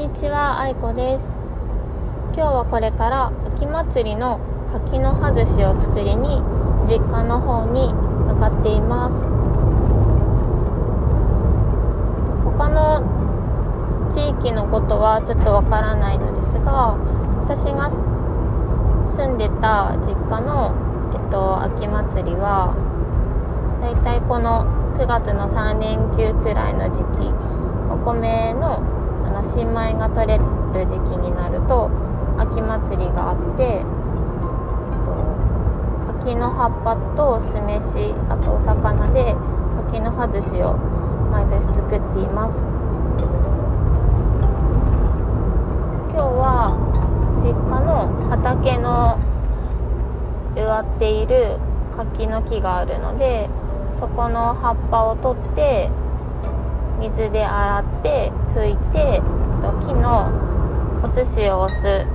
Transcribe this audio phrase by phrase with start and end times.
[0.00, 1.26] にちは、あいこです。
[2.32, 4.40] 今日はこれから秋祭りの
[4.72, 6.40] 柿の葉寿司を作りに
[6.88, 9.28] 実家の方に向かっています。
[12.48, 13.04] 他の
[14.08, 16.96] 地域のことはちょっとわからないのですが、
[17.44, 20.72] 私が住んでた実家の、
[21.12, 22.72] えっと、秋祭りは
[23.82, 24.64] だいたいこの
[24.96, 27.28] 9月の3連休くらいの時期
[27.92, 28.80] お米の
[29.40, 30.44] の新米が取れる
[30.86, 31.90] 時期になると
[32.38, 33.82] 秋祭りがあって
[35.04, 35.16] と
[36.20, 39.34] 柿の葉っぱと酢飯あとお魚で
[39.88, 40.76] 柿の葉寿司を
[41.32, 42.60] 毎年作っています。
[46.12, 46.76] 今日は
[47.40, 49.18] 実家の畑の
[50.54, 51.58] 植わっている
[51.96, 53.48] 柿の木があるので
[53.98, 55.88] そこの葉っぱを取って
[57.00, 59.22] 水で洗って拭いて
[59.62, 60.30] 木の
[61.02, 62.06] お寿司を押す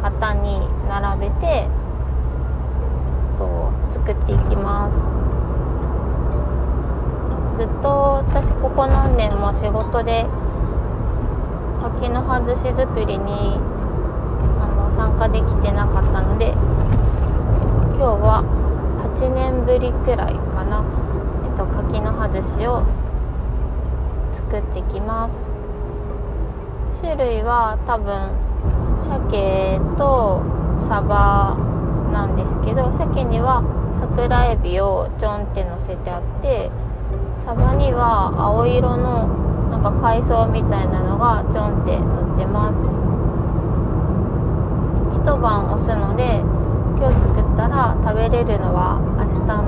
[0.00, 1.66] 型に並べて
[3.36, 4.96] と作っていきます。
[7.58, 10.26] ずっと私ここ何年も仕事で
[11.82, 13.58] 柿の葉寿司作りに
[14.60, 16.52] あの参加できてなかったので
[17.98, 18.44] 今日は
[19.18, 20.84] 8年ぶりくらいかな。
[21.44, 22.84] えっと柿の葉寿司を
[24.50, 25.36] 作ってきます。
[27.02, 28.32] 種類は多分
[29.04, 30.40] 鮭と
[30.88, 31.54] サバ
[32.10, 33.62] なんですけど鮭には
[34.00, 36.70] 桜エビをちょんって乗せてあって
[37.44, 39.28] サバには青色の
[39.68, 42.80] なんか海藻みたいなのがちょんって乗ってます。
[45.12, 46.40] 一晩押すので
[46.96, 49.60] 今日作ったら食べれるのは明日